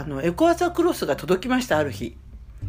[0.00, 2.16] あのエコアサクロスが届きましたある日。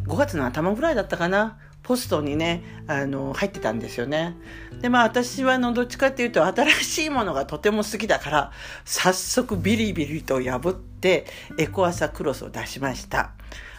[0.06, 1.58] 5月の頭ぐらいだったかな。
[1.82, 4.36] ポストにねあの入ってたんですよね。
[4.82, 8.52] でまあ私はのどっちかっていうと新しいものがとても好きだから
[8.84, 11.24] 早速ビリビリと破って
[11.58, 13.32] エコアサクロスを出しました。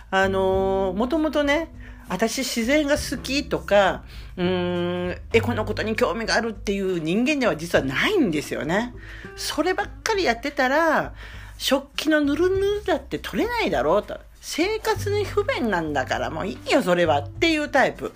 [0.09, 1.71] あのもともとね
[2.09, 4.03] 私自然が好きとか、
[4.35, 8.95] うん、エコのことに興味があるっていう人間では実はないんですよね。
[9.35, 11.13] そればっかりやってたら、
[11.57, 14.19] 食器のぬるぬるだって取れないだろうと。
[14.41, 18.11] 生活に不便なんだからもういいよそれはっていうタイプ。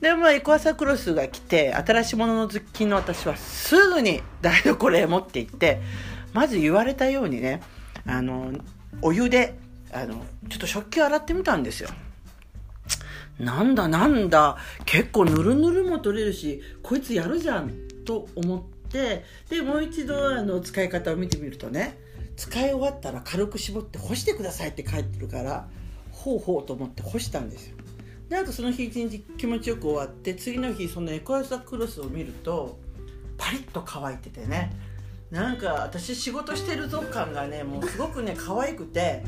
[0.00, 5.80] でもエコアサクロスが来て、新しいものの好きの私はすぐに台所へ持って行って、
[6.32, 7.62] まず言われたようにね、
[8.06, 8.52] あの、
[9.00, 9.54] お湯で、
[9.92, 11.88] あの、ちょっと食器を洗ってみたんですよ。
[13.38, 17.72] なんだなんだ結構ぬるぬるも取れるしこいつやるじゃん
[18.04, 21.98] と思ってでもう一度あの使い方を見てみるとね
[22.36, 25.68] 使い終わったら軽く絞って干してくださいって書いてるから
[26.10, 27.76] ほうほうと思って干したんですよ。
[28.28, 32.78] であとその日一日気持ちよく終わって次の日そのエコアサクロスを見ると
[33.36, 34.72] パリッと乾いててね。
[35.30, 39.24] なんか私仕事してるぞ感がねもうすごくね 可愛くて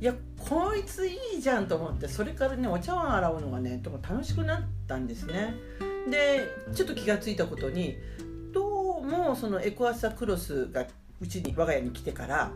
[0.00, 5.54] いやこいついいじゃんと思ってそれからねお茶碗洗うのがねとも楽しくなったんですね。
[6.08, 7.96] でちょっと気が付いたことに
[8.52, 10.86] どうもそのエコアサクロスが
[11.20, 12.52] うちに我が家に来てから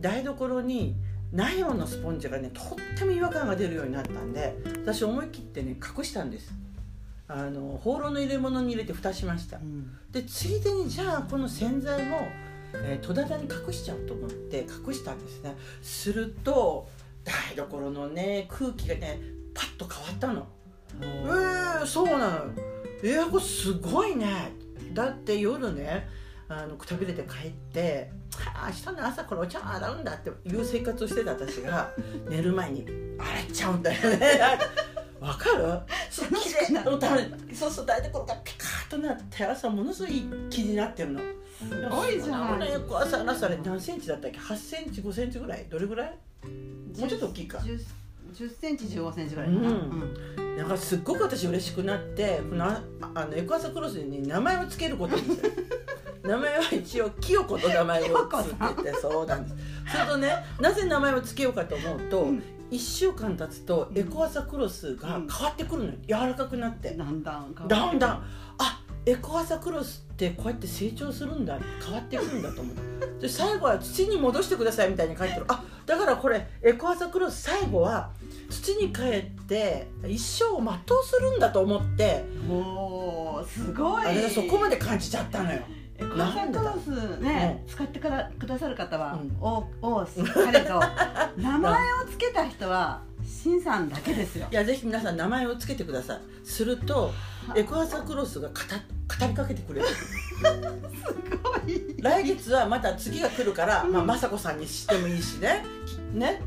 [0.00, 0.96] 台所に
[1.32, 6.52] ナイロンのスポンジがねとっても違和感が出るようになったんで私思い切ってね隠したんです。
[7.30, 12.26] あの放浪の入れ物に入れて蓋しました、うん、でついでにじゃあこの洗剤も
[12.74, 15.56] えー、戸棚に隠しちゃうと思って隠したんですね。
[15.82, 16.88] すると
[17.24, 19.20] 台所のね空気がね
[19.54, 20.46] パッと変わったの。
[21.00, 22.36] えー、そうなの。
[23.02, 24.52] えー、これすごいね。
[24.92, 26.08] だって夜ね
[26.50, 28.10] あのくたびれて帰って
[28.66, 31.90] 明日の朝からお茶洗うんだっていう生活をしてた私が
[32.28, 34.40] 寝る前に洗っちゃうんだよね
[35.20, 35.64] わかる？
[36.10, 41.20] そう綺麗なのためそうそう台所がピカッとなって朝ものすごい気になってるの
[41.58, 42.62] すごいじゃん。
[42.62, 45.66] 朝朝れ何センチだったっけ？8センチ5センチぐらい？
[45.68, 46.16] どれぐらい？
[46.98, 47.58] もうちょっと大きいか。
[47.58, 47.84] 10,
[48.32, 49.68] 10センチ15センチぐらいかな。
[49.70, 50.56] うん。
[50.56, 55.52] なんかすっごく私嬉しくなってこのあのエクアサクロスに名前をつけることにする。
[56.22, 59.56] 名前は一応清子と名前をつけてそうなんです。
[59.92, 62.22] それとねなぜ名前をつけようかと思うと。
[62.22, 62.42] うん。
[62.70, 66.90] 1週間経つとエコアサクロスが変わってくるのよ、柔らかくなって。
[66.90, 68.24] だんだんだんだん。
[68.58, 72.76] あエコアサクロスってこうやって成長するんだ変わっていくんだと思う。
[73.22, 75.46] で最後は土に戻してくださいみたいに書いてる。
[75.48, 78.10] あだからこれエコアサクロス最後は
[78.50, 82.24] 土に帰って一生を全うするんだと思って。
[82.46, 84.04] もうすごい。
[84.04, 85.60] あれそこまで感じちゃったのよ。
[85.60, 88.08] エコアサクロスね、うん、使ってく
[88.46, 90.80] ださる方は、うん、おおしっかりと。
[91.36, 94.46] 名前を付けた人は新さんだけですよ。
[94.50, 96.20] いやぜひ皆さん名前を付けてください。
[96.44, 97.12] すると
[97.54, 99.86] エクアサクロスが語語りかけてくれる。
[99.90, 100.04] す
[101.42, 101.96] ごい。
[101.98, 105.64] 来月はまた次が来るから、うん、まあ、雅子さんにしてもいいしね。
[106.12, 106.40] ね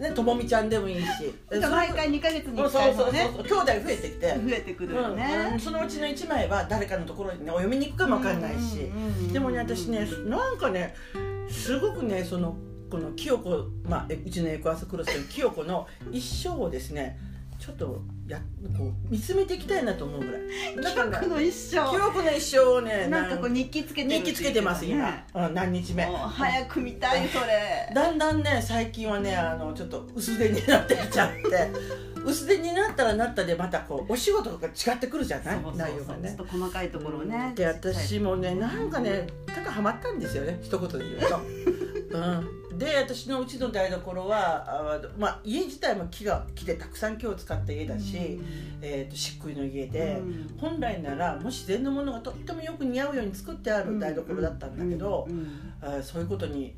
[0.00, 1.34] ね、ともみちゃんでもいいし。
[1.50, 3.20] 毎回2か月に1回もね。
[3.32, 4.26] そうそうそう兄弟増えてきて。
[4.26, 8.90] 増えてくるよね、うん、そのうちの1枚は誰かのところにねお読みに行くかも分かんないし、
[9.32, 10.94] でもね私ねなんかね
[11.48, 12.56] すごくねその
[12.90, 13.50] この清子、
[13.84, 17.18] まあ、うちのエコアスクロスという清子の一生をですね
[17.58, 18.38] ちょっとや
[18.76, 20.42] こう見つめていきたいなと思うぐらい。
[20.94, 21.90] 記憶の一生。
[21.90, 26.04] 記憶の一生をねなんかこう日記つけて日記つけてます今、ね、何日目。
[26.04, 27.90] 早く見たいそれ。
[27.94, 32.08] だんだんね最近はねあのちょっと薄手になってきちゃって。
[32.24, 35.58] 薄手になったらなったでまたこうお仕事とか違ってくるじゃない？
[35.76, 36.28] 内容がね。
[36.36, 40.58] ちょっと細かいところね、で私もねなんかねなんかハマったんですよね。
[40.62, 41.40] 一言で言うと。
[42.18, 48.44] うんで私のうちの台所はあ、まあ、家自体も木が木でたくさん木を使った家だし、うん、
[48.80, 55.26] えーと、漆喰の家で、うん、本来ならもう自然のものがとってもよく似合うように作ってある台所だったんだけど、
[55.82, 56.74] あそういうことに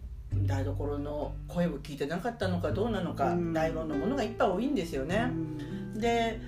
[0.47, 5.31] 台所の声を聞いてなかったのかどうなのか、ナイロンのものがいっぱい多いんですよね。
[5.95, 6.41] で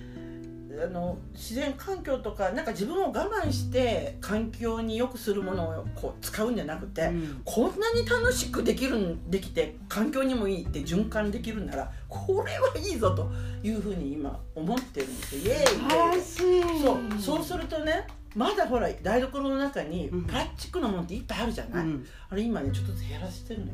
[0.81, 13.31] あの自然環境とかなんか自分を我慢して環境に良くするものをこう使うんじゃなくて、うん、こんなに楽しくできるできて環境にもいいって循環できるならこれはいいぞと
[13.63, 15.41] いうふうに今思ってるんですよ。
[15.43, 17.21] イエーイそう。
[17.21, 23.73] そうするとねまだほら台所の中にプラスチックのものっていっぱいあるじゃない、うん、あれ今ねちょっとずつ減らしてるのよ。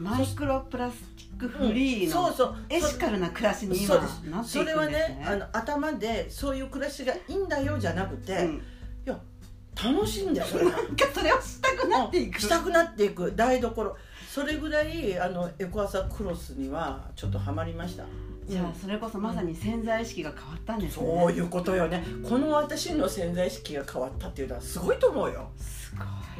[0.00, 2.56] マイクロプラスチックフリーの、うん、そうそう。
[2.70, 4.64] エシカルな暮らしに今なっていくんですね。
[4.64, 8.60] それはねあの頭でそういう暮らしがいいんだよじゃなくて、うん、い
[9.04, 9.20] や
[9.76, 13.34] 楽しいんだよそれそれをしたくなっていく、したくなっていく。
[13.36, 13.96] 台所。
[14.26, 18.04] それぐらいあのエコアサクロスにはちょっとハマりました。
[18.46, 20.80] じゃあそれこそまさに潜在意識が変わったん。
[20.80, 25.50] ですね、そういうことよねこの私の潜在意識が変わったっていうのはすごいと思うよ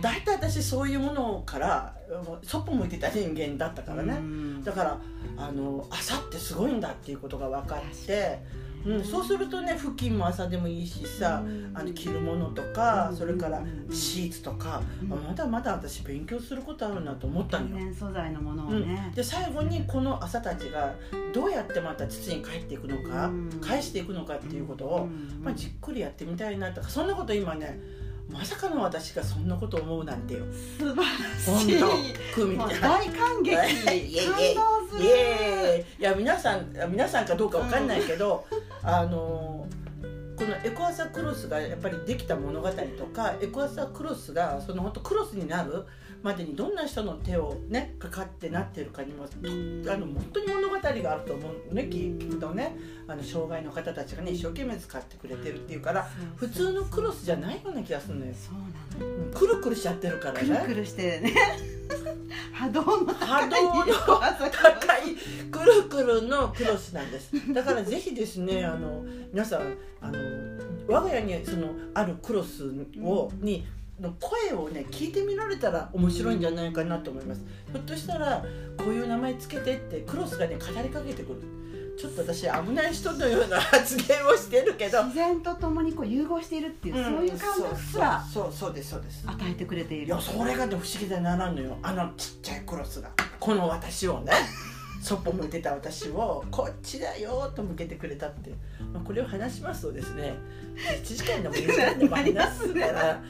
[0.00, 1.94] 大体私そういうものから
[2.43, 4.14] そっぽ向いてた人間だったからね。
[4.14, 4.64] うん。
[4.64, 5.00] だから
[5.37, 8.41] あの朝ってすごいんだっていうことが分かって、
[8.85, 11.73] うん、そうするとね布巾も朝でもいいしさうん。
[11.75, 13.17] あの着るものとかうん。
[13.17, 13.94] それからうん。
[13.94, 17.94] シーツとかまだまだ私勉強することあるなと思ったのよ。
[17.94, 18.88] 素材のものをうん。
[18.88, 20.94] ね、で最後にこの朝たちが
[21.32, 23.50] どうやってまた土に帰っていくのかうん。
[23.61, 25.43] 返していくのかっていうことを、うん。
[25.43, 27.79] まあ、じっくりやってみたいなとかそんなこと今ね
[28.31, 30.44] まさかの私がそんなこと思うなんてよ。
[30.79, 31.05] 素晴ら
[31.59, 31.79] しい。
[31.79, 33.65] 大感激感
[34.55, 35.85] 動すイる。
[35.99, 38.47] いや皆さん皆さんかどうかわかんないけど、
[38.82, 39.67] あの
[40.41, 45.85] このエコアサクロスがやっぱりできた物語とかエコアサクロスがその本当クロスになる
[46.23, 52.75] までにどんな人の手をねかかってなってるかにもうんあの本当に物語があると思うね聞聞くとね。
[53.07, 58.33] あの障害の方たちがね一生懸命使ってくれてるっていうから普通のクロスじゃないような気がするのよ。
[58.33, 59.25] そうなの。
[59.25, 60.49] うんくるくるしちゃってるからね。
[60.49, 61.35] くるくるしてね
[62.61, 64.21] 波動の高い波動の
[64.51, 65.17] 高い
[65.51, 67.33] くるくるのクロスなんです。
[67.55, 69.03] だからぜひですねあの
[69.33, 70.19] 皆さんあの
[70.87, 72.65] 我が家にそのあるクロス
[73.03, 73.67] をに
[73.99, 77.43] の声をね聞いてみられたら面白いんじゃないかなと思います。
[77.73, 78.45] ひょっとしたら
[78.77, 81.43] こういう名前つけてってクロスがね語りかけてくる
[82.00, 85.02] ちょっと私危ない人のような発言をしてるけど。
[85.05, 90.06] 自然とともにこう融合しているっていう、そういう感覚すらそうそうですそうです与えてくれている。
[90.06, 91.41] いやそれがね不思議でな。
[91.41, 94.32] らんのよあのちっちゃいクロスがこの私をね
[95.00, 98.50] そっぽ向いてた私をこっちだよと向けてくれたって、
[98.93, 100.35] まあ、これを話しますとですね
[100.76, 103.23] 1時間でも2時間でも話すからあ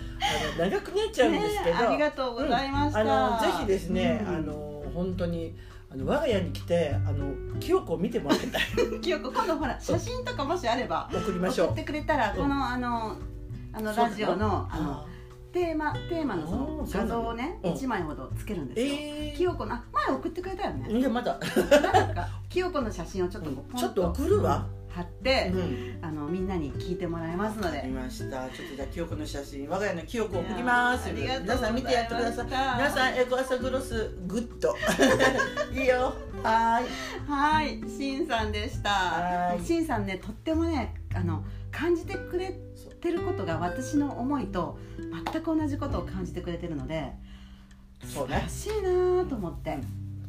[0.58, 4.34] の長くなっちゃうんですけど、ねありがとうございました、あのぜひですね、うん。
[4.34, 5.54] あの本当に
[5.92, 8.62] あの我が家に来てあの清子を見てもらいたい。
[9.02, 11.66] 清子今度ほら写真とかもしあれば送りましょう。
[11.68, 13.16] 送ってくれたらこのあの
[13.72, 15.06] あのラジオのあのあ
[15.52, 20.86] テーマテーマのそあの画像をねうん1枚ほどつけるんですよ、え清子のあ前送ってくれたよね。
[20.88, 21.40] ー、いやまだ。
[22.48, 23.50] 清子の写真をちょっと。
[23.76, 28.48] ちょっと送るわ、貼ってう、んあのみんなに聞いてもらえますのでました。
[28.48, 31.10] ちょっとじゃあ清子の写真、我が家の清子を送ります。
[31.12, 32.46] 皆さん見てやってください。
[32.46, 34.74] 皆皆さんエコアサグロスグッド。
[35.72, 36.12] いいよ。
[36.42, 36.86] はーい。
[37.28, 39.54] はい、しんさんでしたは。
[39.54, 42.58] いしんさんね、とってもね、あの感じてくれ
[43.00, 44.78] てることが私の思いと
[45.32, 47.12] 全く同じことを感じてくれてるので、
[48.04, 48.44] そうね。
[48.48, 49.78] しいなと思って、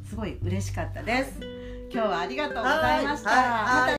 [0.07, 1.39] すごい嬉しかったです。
[1.93, 3.85] 今日はありがとうございました